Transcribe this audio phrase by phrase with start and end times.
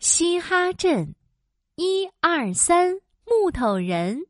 [0.00, 1.16] 嘻哈镇，
[1.74, 4.26] 一二三，木头人。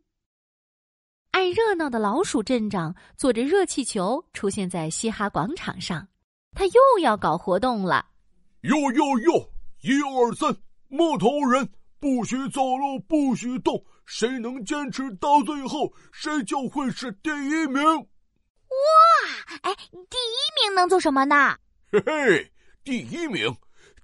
[1.30, 6.08] 爱热闹的老鼠镇长坐着热气球出现在嘻哈广场上，
[6.54, 8.06] 他又要搞活动了。
[8.62, 9.50] 哟哟哟！
[9.82, 10.56] 一二三，
[10.88, 11.68] 木头人
[12.00, 17.84] 不许走路，不许动，谁能坚持到最后，谁就会是第一名。
[17.84, 18.06] 哇！
[19.60, 21.58] 哎，第一名能做什么呢？
[21.92, 23.54] 嘿嘿，第一名。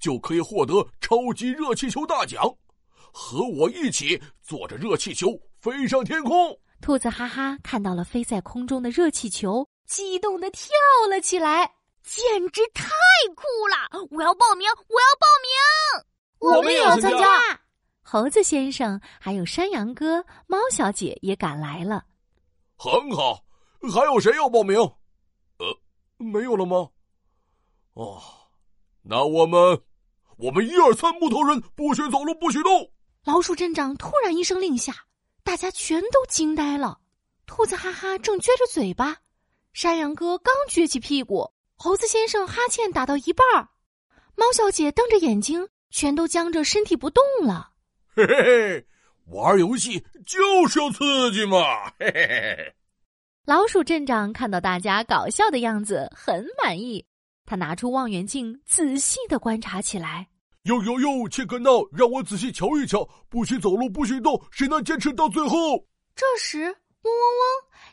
[0.05, 2.45] 就可以获得超级热气球大奖，
[3.11, 5.29] 和我一起坐着热气球
[5.63, 6.55] 飞上天空。
[6.83, 10.69] 兔子哈哈看到了飞在空中的热气球，激动的跳
[11.09, 11.65] 了起来，
[12.03, 12.85] 简直太
[13.35, 14.07] 酷了！
[14.11, 17.27] 我要报名，我要报名，我们也要参加。
[18.03, 22.05] 猴子先生还有山羊哥、猫小姐也赶来了。
[22.77, 23.43] 很好，
[23.91, 24.79] 还有谁要报名？
[24.79, 25.75] 呃，
[26.19, 26.91] 没有了吗？
[27.95, 28.23] 哦，
[29.01, 29.81] 那我们。
[30.37, 32.91] 我们一二三，木头人不许走路，不许动。
[33.25, 34.95] 老鼠镇长突然一声令下，
[35.43, 36.99] 大家全都惊呆了。
[37.47, 39.17] 兔子哈哈正撅着嘴巴，
[39.73, 43.69] 山羊哥刚撅起屁股，猴子先生哈欠打到一半儿，
[44.35, 47.71] 猫小姐瞪着眼睛，全都僵着身体不动了。
[48.15, 48.87] 嘿嘿嘿，
[49.27, 51.59] 玩游戏就是要刺激嘛！
[51.99, 52.75] 嘿嘿嘿。
[53.45, 57.05] 老鼠镇长看到大家搞笑的样子，很满意。
[57.47, 60.29] 他拿出望远镜，仔细的观察起来。
[60.63, 63.07] 哟哟哟，切克闹，让我仔细瞧一瞧。
[63.29, 65.87] 不许走路，不许动，谁能坚持到最后？
[66.17, 67.43] 这时，嗡嗡嗡，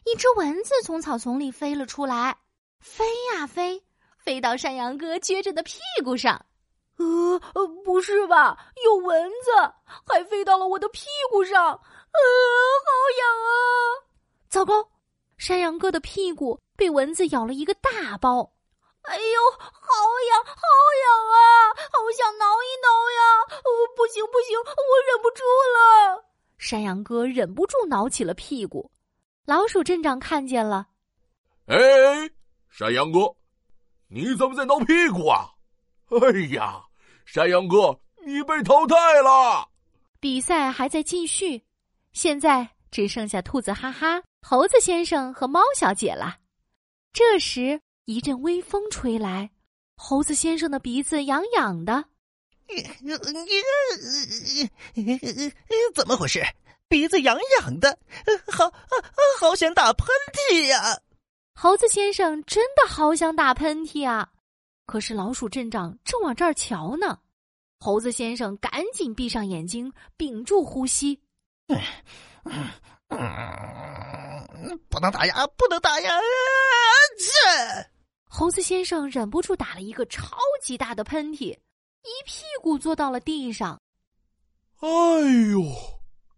[0.05, 2.37] 一只蚊子从草丛里飞了出来，
[2.79, 3.83] 飞呀飞，
[4.17, 6.45] 飞到山羊哥撅着的屁股上。
[6.95, 7.39] 呃，
[7.83, 8.57] 不是吧？
[8.85, 9.51] 有蚊子，
[10.05, 11.61] 还飞到了我的屁股上。
[11.61, 12.19] 呃，
[12.85, 13.51] 好痒啊！
[14.47, 14.87] 糟糕，
[15.37, 18.53] 山羊哥的屁股被蚊子咬了一个大包。
[19.03, 19.91] 哎呦，好
[20.29, 20.61] 痒，好
[21.01, 21.37] 痒啊！
[21.91, 23.21] 好想挠一挠呀！
[23.57, 25.43] 哦，不行不行，我忍不住
[25.73, 26.23] 了。
[26.57, 28.91] 山羊哥忍不住挠起了屁股。
[29.45, 30.87] 老鼠镇长看见了，
[31.65, 31.77] 哎，
[32.69, 33.35] 山羊哥，
[34.07, 35.49] 你怎么在挠屁股啊？
[36.09, 36.83] 哎呀，
[37.25, 39.67] 山羊哥，你被淘汰了。
[40.19, 41.63] 比赛还在继续，
[42.13, 46.37] 现在只剩下兔子哈哈、猴子先生和猫小姐了。
[47.11, 47.81] 这时。
[48.05, 49.51] 一阵微风吹来，
[49.95, 52.05] 猴子先生的鼻子痒痒的。
[55.93, 56.41] 怎么回事？
[56.87, 57.97] 鼻子痒痒的，
[58.51, 58.71] 好，
[59.39, 60.07] 好想打喷
[60.49, 60.99] 嚏呀！
[61.53, 64.31] 猴子先生真的好想打喷嚏啊！
[64.85, 67.19] 可是老鼠镇长正往这儿瞧呢。
[67.79, 71.21] 猴子先生赶紧闭上眼睛，屏住呼吸。
[74.89, 75.47] 不能打呀！
[75.57, 76.11] 不能打呀！
[77.17, 77.89] 这。
[78.25, 83.79] 猴子先生忍不住打了一个超级大的喷嚏，一屁股坐到了地上。
[84.79, 84.87] 哎
[85.51, 85.61] 呦，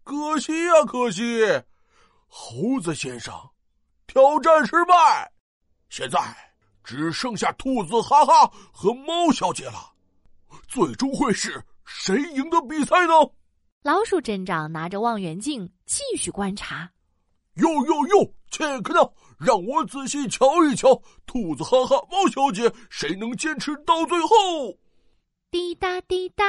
[0.02, 1.22] 可惜呀，可惜！
[2.26, 3.32] 猴子先生，
[4.06, 5.32] 挑战失败，
[5.88, 6.18] 现在
[6.82, 9.92] 只剩下兔子哈哈和猫小姐了。
[10.68, 13.12] 最终会是谁赢得比赛呢？
[13.82, 16.90] 老鼠镇长拿着望远镜继续观察。
[17.54, 19.12] 哟哟哟，切克闹！
[19.38, 24.78] 让我仔细瞧一瞧，兔子哈哈，猫小姐，谁能坚持到最后？
[25.50, 26.44] 滴答滴答，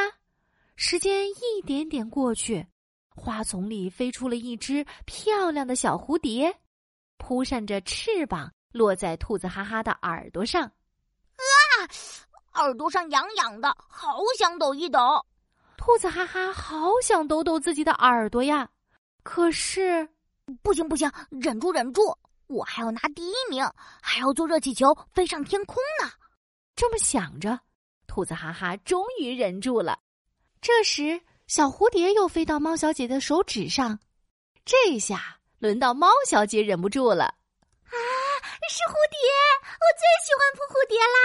[0.75, 2.65] 时间一点点过去，
[3.09, 6.55] 花丛里飞出了一只漂亮的小蝴蝶，
[7.17, 10.63] 扑扇着翅膀落在兔子哈哈的耳朵上。
[10.63, 11.43] 啊，
[12.55, 14.99] 耳朵上痒痒的，好想抖一抖。
[15.77, 18.69] 兔子哈哈好想抖抖自己的耳朵呀，
[19.23, 20.07] 可是
[20.61, 22.01] 不行不行，忍住忍住。
[22.47, 23.67] 我还要拿第一名，
[24.01, 26.11] 还要坐热气球飞上天空呢。
[26.75, 27.59] 这么想着，
[28.05, 29.99] 兔子哈哈终于忍住了。
[30.61, 33.99] 这时，小蝴蝶又飞到猫小姐的手指上，
[34.63, 37.25] 这下轮到猫小姐忍不住了。
[37.25, 37.95] 啊，
[38.69, 39.17] 是蝴蝶！
[39.63, 41.17] 我最喜欢扑蝴蝶啦！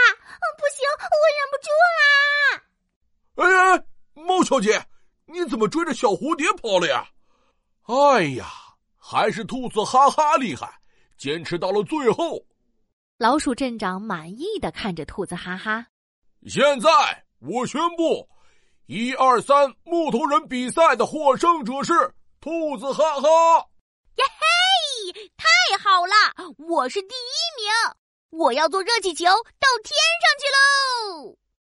[0.56, 2.04] 不行，我忍不住啦！
[3.36, 3.42] 哎
[3.76, 4.86] 哎，猫小姐，
[5.27, 7.09] 你怎么追着小蝴蝶跑了呀？
[7.84, 8.47] 哎呀，
[9.10, 10.72] 还是兔子哈哈厉害！
[11.18, 12.41] 坚持到了最后，
[13.18, 15.84] 老鼠镇长满意的看着兔子哈哈。
[16.47, 16.89] 现在
[17.41, 18.28] 我宣布，
[18.86, 21.92] 一二三木头人比赛的获胜者是
[22.41, 23.28] 兔子哈哈。
[24.15, 25.45] 耶嘿，太
[25.78, 26.54] 好了！
[26.68, 29.91] 我是第一名，我要坐热气球到天
[30.22, 31.36] 上去喽！